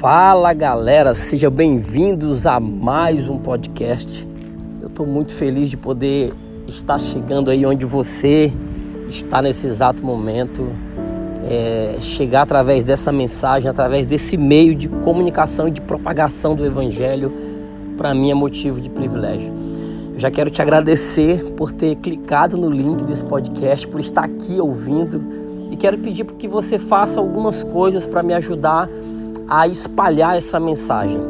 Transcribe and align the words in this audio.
Fala 0.00 0.52
galera, 0.52 1.12
sejam 1.12 1.50
bem-vindos 1.50 2.46
a 2.46 2.60
mais 2.60 3.28
um 3.28 3.36
podcast. 3.36 4.28
Eu 4.80 4.86
estou 4.86 5.04
muito 5.04 5.34
feliz 5.34 5.68
de 5.68 5.76
poder 5.76 6.32
estar 6.68 7.00
chegando 7.00 7.50
aí 7.50 7.66
onde 7.66 7.84
você 7.84 8.52
está 9.08 9.42
nesse 9.42 9.66
exato 9.66 10.04
momento. 10.06 10.68
É, 11.44 11.96
chegar 11.98 12.42
através 12.42 12.84
dessa 12.84 13.10
mensagem, 13.10 13.68
através 13.68 14.06
desse 14.06 14.36
meio 14.36 14.72
de 14.72 14.88
comunicação 14.88 15.66
e 15.66 15.72
de 15.72 15.80
propagação 15.80 16.54
do 16.54 16.64
Evangelho, 16.64 17.32
para 17.96 18.14
mim 18.14 18.30
é 18.30 18.34
motivo 18.34 18.80
de 18.80 18.88
privilégio. 18.88 19.52
Eu 20.14 20.20
já 20.20 20.30
quero 20.30 20.48
te 20.48 20.62
agradecer 20.62 21.42
por 21.56 21.72
ter 21.72 21.96
clicado 21.96 22.56
no 22.56 22.70
link 22.70 23.02
desse 23.02 23.24
podcast, 23.24 23.88
por 23.88 23.98
estar 23.98 24.22
aqui 24.22 24.60
ouvindo 24.60 25.20
e 25.72 25.76
quero 25.76 25.98
pedir 25.98 26.24
que 26.24 26.46
você 26.46 26.78
faça 26.78 27.18
algumas 27.18 27.64
coisas 27.64 28.06
para 28.06 28.22
me 28.22 28.32
ajudar 28.34 28.88
a 29.48 29.66
espalhar 29.66 30.36
essa 30.36 30.60
mensagem. 30.60 31.20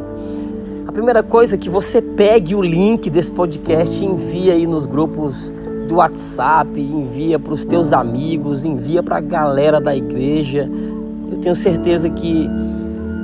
A 0.87 0.91
primeira 0.91 1.23
coisa 1.23 1.55
é 1.55 1.57
que 1.57 1.69
você 1.69 2.01
pegue 2.01 2.55
o 2.55 2.61
link 2.61 3.09
desse 3.09 3.31
podcast 3.31 4.03
e 4.03 4.07
envie 4.07 4.51
aí 4.51 4.67
nos 4.67 4.85
grupos 4.85 5.53
do 5.87 5.95
WhatsApp, 5.95 6.79
envia 6.79 7.39
para 7.39 7.53
os 7.53 7.63
teus 7.63 7.93
amigos, 7.93 8.65
envia 8.65 9.01
para 9.01 9.17
a 9.17 9.21
galera 9.21 9.79
da 9.79 9.95
igreja. 9.95 10.69
Eu 11.31 11.37
tenho 11.37 11.55
certeza 11.55 12.09
que 12.09 12.49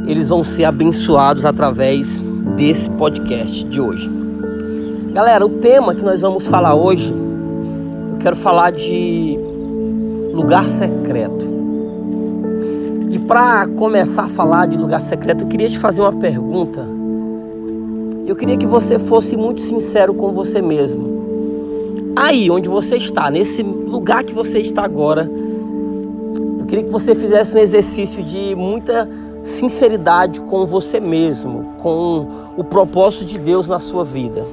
eles 0.07 0.29
vão 0.29 0.43
ser 0.43 0.65
abençoados 0.65 1.45
através 1.45 2.19
desse 2.55 2.89
podcast 2.91 3.65
de 3.65 3.81
hoje. 3.81 4.09
Galera, 5.13 5.45
o 5.45 5.49
tema 5.49 5.95
que 5.95 6.03
nós 6.03 6.21
vamos 6.21 6.47
falar 6.47 6.75
hoje, 6.75 7.11
eu 7.11 8.17
quero 8.19 8.35
falar 8.35 8.71
de 8.71 9.39
lugar 10.33 10.69
secreto. 10.69 11.64
Para 13.27 13.67
começar 13.67 14.25
a 14.25 14.29
falar 14.29 14.67
de 14.67 14.77
lugar 14.77 15.01
secreto, 15.01 15.45
eu 15.45 15.47
queria 15.47 15.67
te 15.67 15.79
fazer 15.79 15.99
uma 15.99 16.13
pergunta. 16.13 16.87
Eu 18.27 18.35
queria 18.35 18.55
que 18.55 18.67
você 18.67 18.99
fosse 18.99 19.35
muito 19.35 19.61
sincero 19.61 20.13
com 20.13 20.31
você 20.31 20.61
mesmo. 20.61 22.13
Aí 22.15 22.51
onde 22.51 22.69
você 22.69 22.97
está, 22.97 23.31
nesse 23.31 23.63
lugar 23.63 24.23
que 24.23 24.31
você 24.31 24.59
está 24.59 24.85
agora, 24.85 25.27
eu 26.59 26.67
queria 26.67 26.83
que 26.83 26.91
você 26.91 27.15
fizesse 27.15 27.57
um 27.57 27.59
exercício 27.59 28.23
de 28.23 28.53
muita 28.55 29.09
sinceridade 29.43 30.39
com 30.41 30.67
você 30.67 30.99
mesmo, 30.99 31.73
com 31.79 32.27
o 32.55 32.63
propósito 32.63 33.25
de 33.25 33.39
Deus 33.39 33.67
na 33.67 33.79
sua 33.79 34.03
vida. 34.03 34.45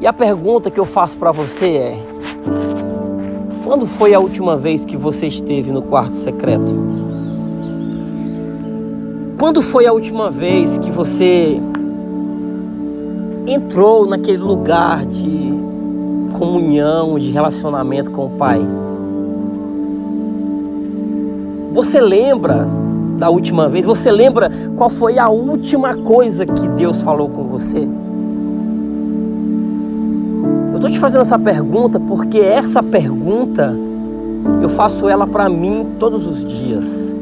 E 0.00 0.06
a 0.06 0.14
pergunta 0.14 0.70
que 0.70 0.80
eu 0.80 0.86
faço 0.86 1.18
para 1.18 1.30
você 1.30 1.66
é: 1.76 2.02
quando 3.66 3.84
foi 3.84 4.14
a 4.14 4.18
última 4.18 4.56
vez 4.56 4.86
que 4.86 4.96
você 4.96 5.26
esteve 5.26 5.70
no 5.70 5.82
quarto 5.82 6.16
secreto? 6.16 6.97
Quando 9.38 9.62
foi 9.62 9.86
a 9.86 9.92
última 9.92 10.32
vez 10.32 10.76
que 10.78 10.90
você 10.90 11.62
entrou 13.46 14.04
naquele 14.04 14.42
lugar 14.42 15.06
de 15.06 15.52
comunhão, 16.36 17.16
de 17.16 17.30
relacionamento 17.30 18.10
com 18.10 18.26
o 18.26 18.30
Pai? 18.30 18.60
Você 21.72 22.00
lembra 22.00 22.66
da 23.16 23.30
última 23.30 23.68
vez? 23.68 23.86
Você 23.86 24.10
lembra 24.10 24.50
qual 24.74 24.90
foi 24.90 25.20
a 25.20 25.28
última 25.28 25.94
coisa 25.94 26.44
que 26.44 26.68
Deus 26.70 27.00
falou 27.00 27.28
com 27.28 27.44
você? 27.44 27.86
Eu 30.70 30.74
estou 30.74 30.90
te 30.90 30.98
fazendo 30.98 31.20
essa 31.20 31.38
pergunta 31.38 32.00
porque 32.00 32.38
essa 32.38 32.82
pergunta 32.82 33.72
eu 34.60 34.68
faço 34.68 35.08
ela 35.08 35.28
para 35.28 35.48
mim 35.48 35.86
todos 36.00 36.26
os 36.26 36.44
dias. 36.44 37.17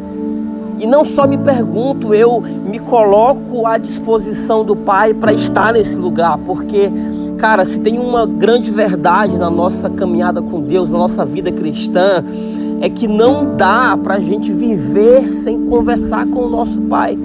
E 0.79 0.87
não 0.87 1.05
só 1.05 1.27
me 1.27 1.39
pergunto, 1.39 2.13
eu 2.13 2.41
me 2.41 2.79
coloco 2.79 3.67
à 3.67 3.79
disposição 3.79 4.65
do 4.65 4.77
Pai 4.77 5.15
para 5.15 5.33
estar 5.33 5.73
nesse 5.73 5.97
lugar, 5.97 6.39
porque, 6.39 6.93
cara, 7.39 7.65
se 7.65 7.81
tem 7.81 7.99
uma 7.99 8.27
grande 8.27 8.71
verdade 8.71 9.39
na 9.39 9.49
nossa 9.49 9.89
caminhada 9.89 10.43
com 10.43 10.61
Deus, 10.61 10.93
na 10.93 10.99
nossa 10.99 11.25
vida 11.25 11.51
cristã, 11.51 12.23
é 12.83 12.91
que 12.91 13.09
não 13.09 13.57
dá 13.57 13.97
para 13.97 14.17
a 14.17 14.21
gente 14.21 14.53
viver 14.53 15.33
sem 15.33 15.65
conversar 15.65 16.27
com 16.27 16.41
o 16.41 16.51
nosso 16.51 16.79
Pai. 16.83 17.19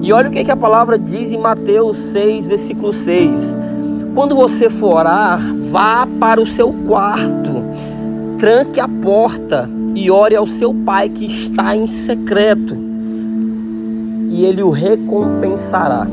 E 0.00 0.12
olha 0.12 0.28
o 0.28 0.32
que, 0.32 0.44
que 0.44 0.50
a 0.50 0.56
palavra 0.56 0.96
diz 0.96 1.32
em 1.32 1.38
Mateus 1.38 1.96
6, 1.96 2.46
versículo 2.46 2.92
6. 2.92 3.58
Quando 4.14 4.36
você 4.36 4.70
for 4.70 4.96
orar, 4.96 5.40
vá 5.70 6.06
para 6.18 6.40
o 6.40 6.46
seu 6.46 6.72
quarto, 6.86 7.64
tranque 8.38 8.80
a 8.80 8.88
porta 8.88 9.68
e 10.00 10.10
ore 10.10 10.34
ao 10.34 10.46
seu 10.46 10.72
pai 10.72 11.10
que 11.10 11.26
está 11.26 11.76
em 11.76 11.86
secreto, 11.86 12.74
e 14.30 14.46
ele 14.46 14.62
o 14.62 14.70
recompensará. 14.70 16.06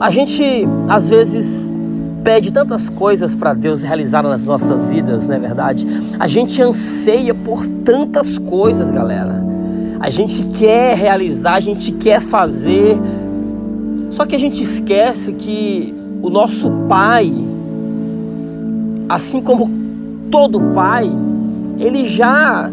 A 0.00 0.10
gente 0.10 0.66
às 0.88 1.10
vezes 1.10 1.70
pede 2.22 2.50
tantas 2.50 2.88
coisas 2.88 3.34
para 3.34 3.52
Deus 3.52 3.82
realizar 3.82 4.22
nas 4.22 4.42
nossas 4.42 4.88
vidas, 4.88 5.28
não 5.28 5.34
é 5.34 5.38
verdade? 5.38 5.86
A 6.18 6.26
gente 6.26 6.62
anseia 6.62 7.34
por 7.34 7.66
tantas 7.84 8.38
coisas, 8.38 8.90
galera. 8.90 9.44
A 10.00 10.08
gente 10.08 10.42
quer 10.58 10.96
realizar, 10.96 11.56
a 11.56 11.60
gente 11.60 11.92
quer 11.92 12.22
fazer. 12.22 12.98
Só 14.10 14.24
que 14.24 14.34
a 14.34 14.38
gente 14.38 14.62
esquece 14.62 15.32
que 15.34 15.94
o 16.22 16.30
nosso 16.30 16.70
Pai, 16.88 17.30
assim 19.10 19.42
como 19.42 19.70
todo 20.30 20.60
Pai, 20.74 21.12
ele 21.78 22.08
já 22.08 22.70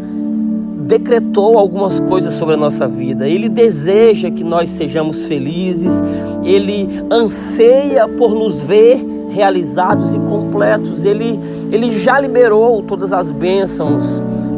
decretou 0.86 1.58
algumas 1.58 2.00
coisas 2.02 2.34
sobre 2.34 2.56
a 2.56 2.58
nossa 2.58 2.88
vida. 2.88 3.28
Ele 3.28 3.48
deseja 3.48 4.30
que 4.30 4.44
nós 4.44 4.70
sejamos 4.70 5.26
felizes. 5.26 6.04
Ele 6.44 6.90
anseia 7.10 8.08
por 8.08 8.34
nos 8.34 8.62
ver 8.62 9.02
realizados 9.30 10.14
e 10.14 10.20
completos. 10.20 11.06
Ele, 11.06 11.40
ele 11.72 12.00
já 12.00 12.20
liberou 12.20 12.82
todas 12.82 13.14
as 13.14 13.32
bênçãos 13.32 14.04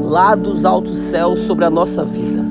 lá 0.04 0.36
dos 0.36 0.66
altos 0.66 0.98
céus 0.98 1.42
sobre 1.42 1.66
a 1.66 1.70
nossa 1.70 2.04
vida. 2.04 2.44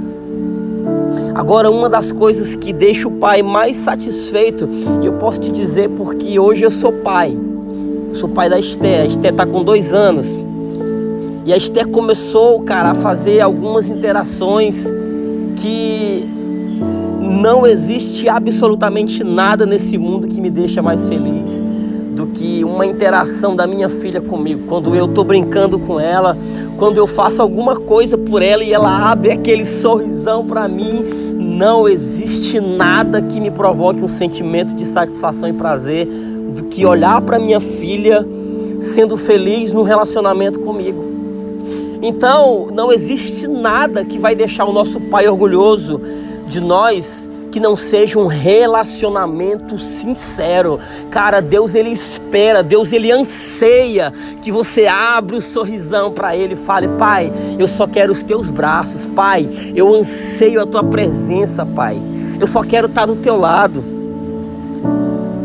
Agora, 1.35 1.71
uma 1.71 1.89
das 1.89 2.13
coisas 2.13 2.55
que 2.55 2.73
deixa 2.73 3.09
o 3.09 3.11
pai 3.11 3.43
mais 3.43 3.77
satisfeito, 3.77 4.69
e 5.03 5.07
eu 5.07 5.15
posso 5.15 5.41
te 5.41 5.51
dizer 5.51 5.89
porque 5.91 6.39
hoje 6.39 6.65
eu 6.65 6.71
sou 6.71 6.93
pai. 6.93 7.37
Sou 8.13 8.29
pai 8.29 8.51
da 8.51 8.59
Esté. 8.59 9.03
A 9.03 9.07
Esté 9.07 9.31
está 9.31 9.47
com 9.47 9.65
dois 9.65 9.95
anos. 9.95 10.27
E 11.45 11.53
a 11.53 11.57
Esther 11.57 11.89
começou, 11.89 12.61
cara, 12.63 12.91
a 12.91 12.95
fazer 12.95 13.41
algumas 13.41 13.89
interações 13.89 14.87
que 15.57 16.25
não 17.21 17.67
existe 17.67 18.29
absolutamente 18.29 19.25
nada 19.25 19.67
nesse 19.67 19.99
mundo 19.99 20.29
que 20.29 20.41
me 20.41 20.51
deixa 20.51 20.81
mais 20.81 21.05
feliz 21.09 21.51
do 22.15 22.29
que 22.29 22.63
uma 22.63 22.87
interação 22.87 23.57
da 23.57 23.67
minha 23.67 23.89
filha 23.89 24.21
comigo. 24.21 24.67
Quando 24.69 24.95
eu 24.95 25.09
tô 25.09 25.25
brincando 25.25 25.79
com 25.81 25.99
ela, 25.99 26.37
quando 26.77 26.99
eu 26.99 27.07
faço 27.09 27.43
alguma 27.43 27.75
coisa 27.75 28.17
por 28.17 28.41
ela 28.41 28.63
e 28.63 28.73
ela 28.73 29.11
abre 29.11 29.33
aquele 29.33 29.65
sorrisão 29.65 30.47
para 30.47 30.69
mim, 30.69 31.03
não 31.39 31.89
existe 31.89 32.61
nada 32.61 33.21
que 33.21 33.41
me 33.41 33.51
provoque 33.51 34.05
um 34.05 34.09
sentimento 34.09 34.75
de 34.75 34.85
satisfação 34.85 35.49
e 35.49 35.53
prazer 35.53 36.07
do 36.55 36.65
que 36.65 36.87
olhar 36.87 37.21
para 37.23 37.39
minha 37.39 37.61
filha 37.61 38.25
sendo 38.79 39.17
feliz 39.17 39.73
no 39.73 39.83
relacionamento 39.83 40.61
comigo. 40.61 41.12
Então, 42.03 42.69
não 42.73 42.93
existe 42.93 43.47
nada 43.47 44.05
que 44.05 44.19
vai 44.19 44.35
deixar 44.35 44.65
o 44.65 44.73
nosso 44.73 45.01
Pai 45.01 45.29
orgulhoso 45.29 46.01
de 46.49 46.61
nós 46.61 47.29
que 47.53 47.61
não 47.61 47.77
seja 47.77 48.19
um 48.19 48.27
relacionamento 48.27 49.79
sincero. 49.79 50.81
Cara, 51.11 51.41
Deus 51.41 51.75
ele 51.75 51.91
espera, 51.91 52.63
Deus 52.63 52.93
ele 52.93 53.13
anseia 53.13 54.13
que 54.41 54.51
você 54.51 54.87
abra 54.87 55.37
o 55.37 55.43
sorrisão 55.43 56.11
para 56.11 56.35
ele 56.35 56.55
e 56.55 56.57
fale: 56.57 56.89
"Pai, 56.99 57.31
eu 57.59 57.69
só 57.69 57.87
quero 57.87 58.11
os 58.11 58.23
teus 58.23 58.49
braços, 58.49 59.07
Pai. 59.07 59.49
Eu 59.77 59.95
anseio 59.95 60.63
a 60.63 60.67
tua 60.67 60.83
presença, 60.83 61.65
Pai. 61.65 62.03
Eu 62.41 62.49
só 62.49 62.63
quero 62.63 62.87
estar 62.87 63.07
do 63.07 63.17
teu 63.17 63.37
lado." 63.37 63.85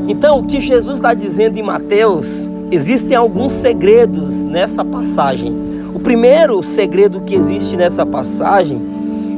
Então, 0.08 0.40
o 0.40 0.46
que 0.46 0.62
Jesus 0.62 0.96
está 0.96 1.14
dizendo 1.14 1.60
em 1.60 1.64
Mateus, 1.64 2.26
existem 2.72 3.16
alguns 3.16 3.52
segredos 3.52 4.46
nessa 4.46 4.84
passagem 4.84 5.77
o 5.98 6.00
primeiro 6.00 6.62
segredo 6.62 7.22
que 7.22 7.34
existe 7.34 7.76
nessa 7.76 8.06
passagem 8.06 8.80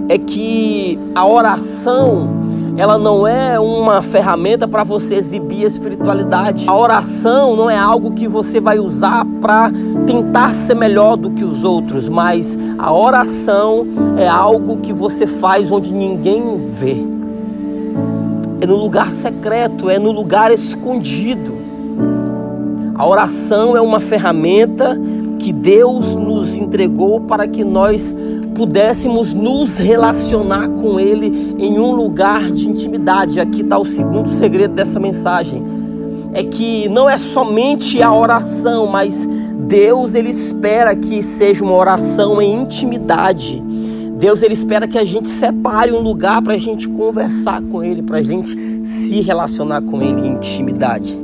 é 0.10 0.18
que 0.18 1.00
a 1.16 1.26
oração 1.26 2.28
ela 2.76 2.98
não 2.98 3.26
é 3.26 3.58
uma 3.58 4.02
ferramenta 4.02 4.68
para 4.68 4.84
você 4.84 5.16
exibir 5.16 5.64
a 5.64 5.68
espiritualidade. 5.68 6.66
A 6.68 6.76
oração 6.76 7.56
não 7.56 7.70
é 7.70 7.78
algo 7.78 8.12
que 8.12 8.28
você 8.28 8.60
vai 8.60 8.78
usar 8.78 9.26
para 9.40 9.72
tentar 10.06 10.54
ser 10.54 10.76
melhor 10.76 11.16
do 11.16 11.32
que 11.32 11.46
os 11.46 11.64
outros, 11.64 12.10
mas 12.10 12.58
a 12.78 12.92
oração 12.92 13.88
é 14.18 14.28
algo 14.28 14.80
que 14.80 14.92
você 14.92 15.26
faz 15.26 15.72
onde 15.72 15.94
ninguém 15.94 16.58
vê. 16.68 16.98
É 18.60 18.68
no 18.68 18.76
lugar 18.76 19.14
secreto, 19.14 19.90
é 19.90 19.98
no 19.98 20.12
lugar 20.12 20.52
escondido. 20.52 21.54
A 22.96 23.08
oração 23.08 23.78
é 23.78 23.82
uma 23.82 24.02
ferramenta 24.02 25.00
que 25.40 25.54
Deus 25.54 26.16
nos 26.40 26.56
entregou 26.56 27.20
para 27.22 27.48
que 27.48 27.64
nós 27.64 28.16
pudéssemos 28.56 29.34
nos 29.34 29.78
relacionar 29.78 30.70
com 30.70 31.00
Ele 31.00 31.28
em 31.58 31.78
um 31.78 31.92
lugar 31.92 32.52
de 32.52 32.68
intimidade. 32.68 33.40
Aqui 33.40 33.62
está 33.62 33.78
o 33.78 33.86
segundo 33.86 34.30
segredo 34.30 34.74
dessa 34.74 35.00
mensagem. 35.00 35.62
É 36.34 36.44
que 36.44 36.88
não 36.90 37.10
é 37.10 37.18
somente 37.18 38.02
a 38.02 38.14
oração, 38.14 38.88
mas 38.88 39.28
Deus 39.68 40.14
ele 40.14 40.30
espera 40.30 40.96
que 40.96 41.22
seja 41.22 41.64
uma 41.64 41.76
oração 41.76 42.42
em 42.42 42.62
intimidade. 42.62 43.62
Deus 44.18 44.42
ele 44.42 44.54
espera 44.54 44.88
que 44.88 44.98
a 44.98 45.04
gente 45.04 45.28
separe 45.28 45.92
um 45.92 46.00
lugar 46.00 46.42
para 46.42 46.54
a 46.54 46.58
gente 46.58 46.88
conversar 46.90 47.62
com 47.62 47.84
Ele, 47.84 48.02
para 48.02 48.18
a 48.18 48.24
gente 48.24 48.86
se 48.86 49.22
relacionar 49.22 49.82
com 49.82 50.02
Ele 50.02 50.28
em 50.28 50.34
intimidade. 50.34 51.18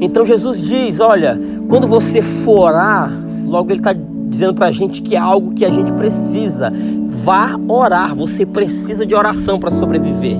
Então 0.00 0.24
Jesus 0.24 0.62
diz: 0.62 1.00
olha, 1.00 1.38
quando 1.68 1.86
você 1.88 2.22
for 2.22 2.68
orar, 2.68 3.12
logo 3.50 3.70
Ele 3.70 3.80
está 3.80 3.92
dizendo 3.92 4.54
para 4.54 4.68
a 4.68 4.72
gente 4.72 5.02
que 5.02 5.16
é 5.16 5.18
algo 5.18 5.52
que 5.52 5.64
a 5.64 5.70
gente 5.70 5.92
precisa. 5.92 6.72
Vá 7.06 7.58
orar, 7.68 8.14
você 8.14 8.46
precisa 8.46 9.04
de 9.04 9.14
oração 9.14 9.58
para 9.58 9.72
sobreviver. 9.72 10.38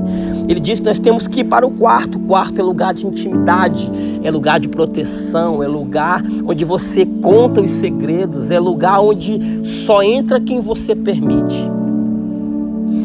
Ele 0.48 0.60
diz 0.60 0.78
que 0.78 0.86
nós 0.86 0.98
temos 0.98 1.26
que 1.26 1.40
ir 1.40 1.44
para 1.44 1.66
o 1.66 1.72
quarto. 1.72 2.16
O 2.16 2.20
quarto 2.20 2.60
é 2.60 2.62
lugar 2.62 2.94
de 2.94 3.06
intimidade, 3.06 3.90
é 4.22 4.30
lugar 4.30 4.60
de 4.60 4.68
proteção, 4.68 5.62
é 5.62 5.66
lugar 5.66 6.22
onde 6.46 6.64
você 6.64 7.04
conta 7.20 7.60
os 7.60 7.70
segredos, 7.70 8.50
é 8.50 8.60
lugar 8.60 9.00
onde 9.00 9.66
só 9.66 10.02
entra 10.02 10.40
quem 10.40 10.60
você 10.60 10.94
permite. 10.94 11.68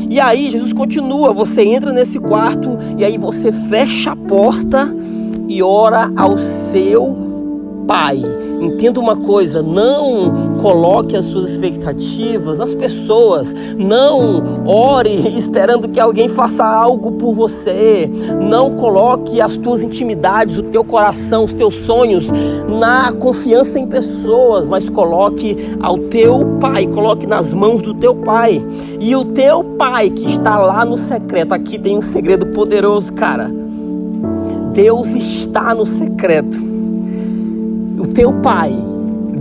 E 0.10 0.20
aí 0.20 0.52
Jesus 0.52 0.72
continua, 0.72 1.34
você 1.34 1.64
entra 1.64 1.92
nesse 1.92 2.20
quarto 2.20 2.78
e 2.98 3.04
aí 3.04 3.18
você 3.18 3.52
fecha 3.52 4.12
a 4.12 4.16
porta 4.16 4.94
e 5.48 5.62
ora 5.64 6.12
ao 6.16 6.38
seu 6.38 7.18
pai 7.88 8.45
Entenda 8.62 9.00
uma 9.00 9.16
coisa, 9.16 9.62
não 9.62 10.56
coloque 10.62 11.16
as 11.16 11.26
suas 11.26 11.52
expectativas 11.52 12.60
nas 12.60 12.74
pessoas, 12.74 13.54
não 13.78 14.66
ore 14.66 15.16
esperando 15.38 15.88
que 15.88 16.00
alguém 16.00 16.30
faça 16.30 16.66
algo 16.66 17.12
por 17.14 17.34
você, 17.34 18.10
não 18.50 18.76
coloque 18.76 19.42
as 19.42 19.58
tuas 19.58 19.84
intimidades, 19.84 20.58
o 20.58 20.64
teu 20.64 20.84
coração, 20.84 21.44
os 21.44 21.54
teus 21.54 21.76
sonhos 21.82 22.32
na 22.80 23.12
confiança 23.14 23.78
em 23.78 23.88
pessoas, 23.88 24.70
mas 24.70 24.90
coloque 24.90 25.58
ao 25.82 25.98
teu 25.98 26.58
pai, 26.60 26.88
coloque 26.88 27.28
nas 27.28 27.54
mãos 27.54 27.82
do 27.82 27.94
teu 27.94 28.16
pai. 28.16 28.64
E 29.00 29.16
o 29.16 29.26
teu 29.26 29.64
pai 29.78 30.10
que 30.10 30.30
está 30.30 30.58
lá 30.58 30.84
no 30.86 30.98
secreto, 30.98 31.54
aqui 31.54 31.78
tem 31.78 31.98
um 31.98 32.02
segredo 32.02 32.48
poderoso, 32.48 33.14
cara. 33.14 33.52
Deus 34.74 35.10
está 35.10 35.74
no 35.74 35.86
secreto 35.86 36.75
o 37.98 38.08
teu 38.08 38.34
pai, 38.42 38.76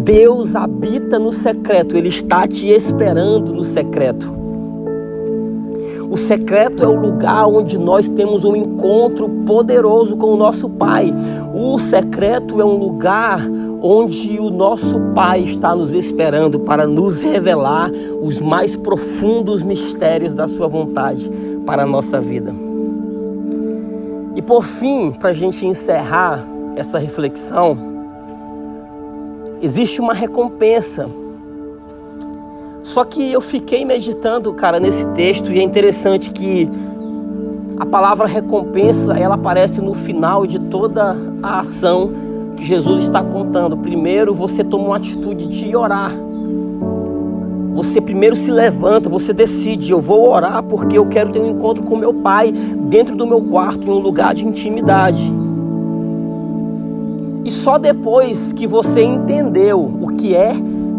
Deus 0.05 0.55
habita 0.55 1.19
no 1.19 1.33
secreto, 1.33 1.97
Ele 1.97 2.09
está 2.09 2.47
te 2.47 2.69
esperando 2.69 3.53
no 3.53 3.65
secreto. 3.65 4.35
O 6.15 6.17
secreto 6.17 6.85
é 6.85 6.87
o 6.87 6.95
lugar 6.95 7.47
onde 7.49 7.77
nós 7.77 8.09
temos 8.09 8.45
um 8.45 8.55
encontro 8.55 9.29
poderoso 9.45 10.17
com 10.17 10.27
o 10.27 10.37
nosso 10.37 10.69
Pai. 10.69 11.13
O 11.53 11.77
secreto 11.81 12.61
é 12.61 12.65
um 12.65 12.77
lugar 12.77 13.41
onde 13.83 14.39
o 14.39 14.49
nosso 14.49 15.01
Pai 15.13 15.41
está 15.41 15.75
nos 15.75 15.93
esperando 15.93 16.61
para 16.61 16.87
nos 16.87 17.21
revelar 17.21 17.91
os 18.23 18.39
mais 18.39 18.77
profundos 18.77 19.61
mistérios 19.63 20.35
da 20.35 20.47
Sua 20.47 20.69
vontade 20.69 21.29
para 21.67 21.83
a 21.83 21.87
nossa 21.87 22.21
vida. 22.21 22.55
E 24.37 24.43
por 24.43 24.63
fim, 24.63 25.11
para 25.11 25.31
a 25.31 25.35
gente 25.35 25.67
encerrar 25.67 26.47
essa 26.77 26.97
reflexão, 26.97 27.94
existe 29.65 29.99
uma 30.01 30.13
recompensa. 30.13 31.09
Só 32.83 33.03
que 33.03 33.33
eu 33.33 33.41
fiquei 33.41 33.83
meditando, 33.85 34.53
cara, 34.53 34.79
nesse 34.79 35.07
texto 35.09 35.51
e 35.51 35.59
é 35.59 35.63
interessante 35.63 36.31
que 36.31 36.69
a 37.81 37.87
palavra 37.87 38.27
recompensa, 38.27 39.15
ela 39.15 39.37
aparece 39.37 39.81
no 39.81 39.95
final 39.95 40.47
de 40.47 40.59
toda 40.59 41.17
a 41.43 41.61
ação 41.61 42.13
que 42.57 42.65
Jesus 42.65 43.05
está 43.05 43.23
contando. 43.23 43.77
Primeiro, 43.77 44.35
você 44.35 44.63
toma 44.63 44.85
uma 44.85 44.97
atitude 44.97 45.47
de 45.47 45.75
orar. 45.75 46.13
Você 47.73 48.01
primeiro 48.01 48.37
se 48.37 48.51
levanta, 48.51 49.09
você 49.09 49.33
decide, 49.33 49.91
eu 49.91 50.01
vou 50.01 50.31
orar 50.31 50.63
porque 50.63 50.97
eu 50.97 51.07
quero 51.07 51.33
ter 51.33 51.41
um 51.41 51.51
encontro 51.51 51.83
com 51.83 51.97
meu 51.97 52.15
pai 52.15 52.53
dentro 52.53 53.17
do 53.17 53.27
meu 53.27 53.41
quarto, 53.41 53.83
em 53.85 53.91
um 53.91 53.99
lugar 53.99 54.35
de 54.35 54.47
intimidade. 54.47 55.44
E 57.45 57.51
só 57.51 57.77
depois 57.77 58.53
que 58.53 58.67
você 58.67 59.03
entendeu 59.03 59.81
o 59.81 60.09
que 60.17 60.35
é 60.35 60.55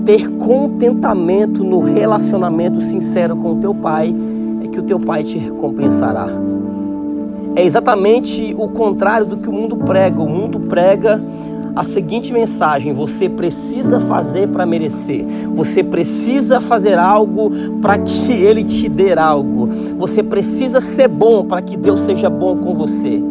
ter 0.06 0.30
contentamento 0.38 1.64
no 1.64 1.80
relacionamento 1.80 2.80
sincero 2.82 3.36
com 3.36 3.54
o 3.54 3.56
teu 3.58 3.74
pai, 3.74 4.16
é 4.64 4.68
que 4.68 4.80
o 4.80 4.84
teu 4.84 5.00
pai 5.00 5.24
te 5.24 5.38
recompensará. 5.40 6.28
É 7.56 7.66
exatamente 7.66 8.54
o 8.58 8.68
contrário 8.68 9.26
do 9.26 9.38
que 9.38 9.50
o 9.50 9.54
mundo 9.54 9.78
prega. 9.78 10.22
O 10.22 10.30
mundo 10.30 10.60
prega 10.60 11.20
a 11.76 11.84
seguinte 11.84 12.32
mensagem: 12.32 12.94
você 12.94 13.28
precisa 13.28 14.00
fazer 14.00 14.48
para 14.50 14.66
merecer, 14.66 15.26
você 15.54 15.84
precisa 15.84 16.62
fazer 16.62 16.98
algo 17.00 17.50
para 17.82 17.98
que 17.98 18.34
ele 18.34 18.64
te 18.64 18.88
dê 18.88 19.14
algo, 19.14 19.68
você 19.98 20.22
precisa 20.22 20.80
ser 20.80 21.08
bom 21.08 21.46
para 21.46 21.62
que 21.62 21.76
Deus 21.76 22.02
seja 22.02 22.30
bom 22.30 22.58
com 22.58 22.76
você. 22.76 23.22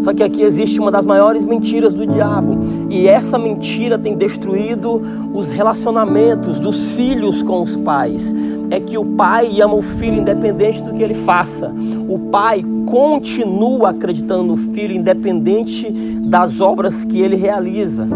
Só 0.00 0.14
que 0.14 0.22
aqui 0.22 0.42
existe 0.42 0.80
uma 0.80 0.90
das 0.90 1.04
maiores 1.04 1.44
mentiras 1.44 1.92
do 1.92 2.06
diabo, 2.06 2.58
e 2.88 3.06
essa 3.06 3.38
mentira 3.38 3.98
tem 3.98 4.16
destruído 4.16 5.02
os 5.32 5.50
relacionamentos 5.50 6.58
dos 6.58 6.92
filhos 6.92 7.42
com 7.42 7.62
os 7.62 7.76
pais. 7.76 8.34
É 8.70 8.80
que 8.80 8.96
o 8.96 9.04
pai 9.04 9.60
ama 9.60 9.74
o 9.74 9.82
filho 9.82 10.18
independente 10.18 10.82
do 10.82 10.94
que 10.94 11.02
ele 11.02 11.14
faça. 11.14 11.72
O 12.08 12.18
pai 12.30 12.64
continua 12.86 13.90
acreditando 13.90 14.44
no 14.44 14.56
filho 14.56 14.94
independente 14.94 15.90
das 16.24 16.60
obras 16.60 17.04
que 17.04 17.20
ele 17.20 17.36
realiza. 17.36 18.06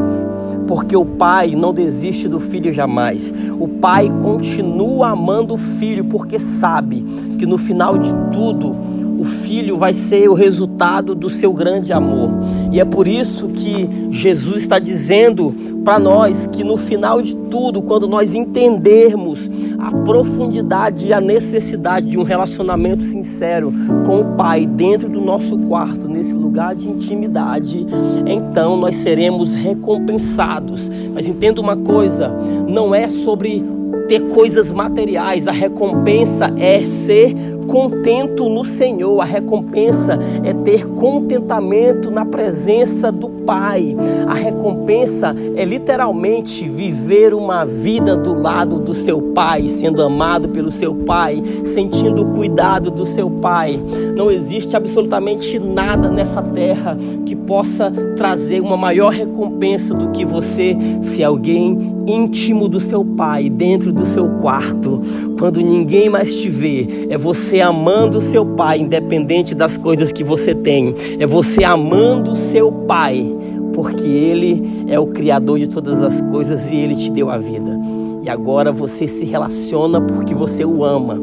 Porque 0.67 0.97
o 0.97 1.05
pai 1.05 1.55
não 1.55 1.75
desiste 1.75 2.27
do 2.29 2.41
filho 2.41 2.73
jamais. 2.73 3.35
O 3.61 3.69
pai 3.69 4.11
continua 4.23 5.11
amando 5.11 5.55
o 5.55 5.59
filho 5.59 6.05
porque 6.05 6.39
sabe 6.39 7.05
que 7.39 7.45
no 7.45 7.59
final 7.59 7.99
de 7.99 8.11
tudo 8.33 8.75
o 9.19 9.25
filho 9.25 9.77
vai 9.77 9.93
ser 9.93 10.29
o 10.29 10.35
resultado 10.35 11.15
do 11.15 11.31
seu 11.31 11.53
grande 11.53 11.93
amor. 11.93 12.31
E 12.73 12.81
é 12.81 12.85
por 12.85 13.07
isso 13.07 13.49
que 13.49 13.89
Jesus 14.11 14.63
está 14.63 14.79
dizendo 14.79 15.55
para 15.85 15.99
nós 15.99 16.47
que 16.47 16.65
no 16.65 16.77
final 16.77 17.21
de 17.21 17.37
tudo, 17.37 17.83
quando 17.83 18.09
nós 18.09 18.35
entendermos 18.35 19.51
a 19.79 19.93
profundidade 19.93 21.07
e 21.07 21.13
a 21.13 21.21
necessidade 21.21 22.09
de 22.09 22.19
um 22.19 22.23
relacionamento 22.23 23.03
sincero 23.03 23.73
com 24.07 24.21
o 24.21 24.35
Pai 24.35 24.65
dentro 24.65 25.09
do 25.09 25.21
nosso 25.21 25.59
quarto, 25.59 26.09
nesse 26.09 26.33
lugar 26.33 26.75
de 26.75 26.89
intimidade, 26.89 27.87
então 28.27 28.77
nós 28.79 28.97
seremos 28.97 29.53
recompensados. 29.53 30.91
Mas 31.13 31.29
entenda 31.29 31.61
uma 31.61 31.77
coisa, 31.77 32.35
não 32.67 32.95
é 32.95 33.09
sobre 33.09 33.63
ter 34.09 34.21
coisas 34.29 34.71
materiais, 34.71 35.47
a 35.49 35.53
recompensa 35.53 36.53
é 36.57 36.85
ser 36.85 37.35
contento 37.65 38.49
no 38.49 38.65
Senhor, 38.65 39.21
a 39.21 39.25
recompensa 39.25 40.19
é 40.43 40.53
ter 40.53 40.87
contentamento 40.87 42.11
na 42.11 42.25
presença 42.25 43.11
do 43.11 43.29
Pai. 43.29 43.95
A 44.27 44.35
recompensa 44.35 45.35
é 45.55 45.65
literalmente 45.65 46.69
viver 46.69 47.35
uma 47.35 47.65
vida 47.65 48.17
do 48.17 48.33
lado 48.35 48.79
do 48.79 48.95
seu 48.95 49.21
Pai, 49.21 49.69
sendo 49.69 50.03
amado 50.03 50.49
pelo 50.49 50.71
seu 50.71 50.95
Pai, 50.95 51.43
sentindo 51.65 52.23
o 52.23 52.33
cuidado 52.33 52.91
do 52.91 53.05
seu 53.05 53.31
Pai. 53.31 53.79
Não 54.17 54.31
existe 54.31 54.77
absolutamente 54.77 55.59
nada 55.59 56.09
nessa 56.09 56.43
terra 56.43 56.97
que 57.27 57.35
possa 57.35 57.91
trazer 58.17 58.61
uma 58.61 58.77
maior 58.77 59.11
recompensa 59.11 59.95
do 59.95 60.11
que 60.11 60.25
você 60.25 60.77
se 61.03 61.23
alguém 61.23 61.95
íntimo 62.07 62.69
do 62.69 62.81
seu 62.81 63.05
pai, 63.05 63.49
dentro 63.49 63.93
do 63.93 64.05
seu 64.05 64.29
quarto, 64.41 65.01
quando 65.39 65.61
ninguém 65.61 66.09
mais 66.09 66.35
te 66.35 66.49
vê, 66.49 67.07
é 67.09 67.17
você 67.55 67.61
amando 67.61 68.19
o 68.19 68.21
seu 68.21 68.45
pai, 68.45 68.81
independente 68.81 69.55
das 69.55 69.77
coisas 69.77 70.11
que 70.11 70.25
você 70.25 70.57
tem, 70.57 70.93
é 71.21 71.25
você 71.25 71.63
amando 71.63 72.33
o 72.33 72.37
seu 72.37 72.73
pai, 72.73 73.25
porque 73.73 74.09
ele 74.09 74.85
é 74.89 74.99
o 74.99 75.07
criador 75.07 75.61
de 75.61 75.69
todas 75.69 76.03
as 76.03 76.21
coisas 76.21 76.69
e 76.69 76.75
ele 76.75 76.97
te 76.97 77.13
deu 77.13 77.31
a 77.31 77.39
vida. 77.39 77.79
E 78.25 78.29
agora 78.29 78.73
você 78.73 79.07
se 79.07 79.25
relaciona 79.25 80.01
porque 80.01 80.35
você 80.35 80.65
o 80.65 80.83
ama. 80.83 81.17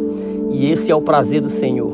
E 0.52 0.72
esse 0.72 0.90
é 0.90 0.96
o 0.96 1.02
prazer 1.02 1.42
do 1.42 1.50
Senhor. 1.50 1.92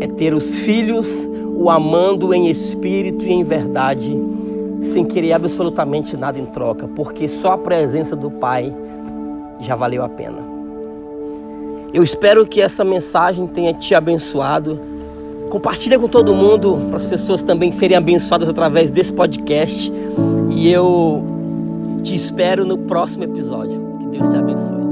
É 0.00 0.08
ter 0.08 0.34
os 0.34 0.58
filhos 0.58 1.28
o 1.54 1.70
amando 1.70 2.34
em 2.34 2.50
espírito 2.50 3.24
e 3.24 3.32
em 3.32 3.44
verdade 3.44 4.20
sem 4.80 5.04
querer 5.04 5.34
absolutamente 5.34 6.16
nada 6.16 6.36
em 6.36 6.46
troca, 6.46 6.88
porque 6.88 7.28
só 7.28 7.52
a 7.52 7.58
presença 7.58 8.16
do 8.16 8.28
Pai 8.28 8.74
já 9.60 9.76
valeu 9.76 10.02
a 10.02 10.08
pena. 10.08 10.47
Eu 11.92 12.02
espero 12.02 12.46
que 12.46 12.60
essa 12.60 12.84
mensagem 12.84 13.46
tenha 13.46 13.72
te 13.72 13.94
abençoado. 13.94 14.78
Compartilha 15.50 15.98
com 15.98 16.08
todo 16.08 16.34
mundo 16.34 16.78
para 16.88 16.98
as 16.98 17.06
pessoas 17.06 17.42
também 17.42 17.72
serem 17.72 17.96
abençoadas 17.96 18.48
através 18.48 18.90
desse 18.90 19.12
podcast. 19.12 19.90
E 20.50 20.70
eu 20.70 21.24
te 22.02 22.14
espero 22.14 22.64
no 22.64 22.76
próximo 22.76 23.24
episódio. 23.24 23.80
Que 23.98 24.06
Deus 24.06 24.28
te 24.28 24.36
abençoe. 24.36 24.87